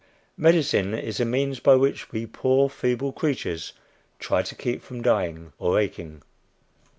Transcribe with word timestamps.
Medicine 0.35 0.95
is 0.95 1.17
the 1.17 1.25
means 1.25 1.59
by 1.59 1.75
which 1.75 2.11
we 2.11 2.25
poor 2.25 2.69
feeble 2.69 3.11
creatures 3.13 3.73
try 4.17 4.41
to 4.41 4.55
keep 4.55 4.81
from 4.81 5.03
dying 5.03 5.53
or 5.59 5.79
aching. 5.79 6.23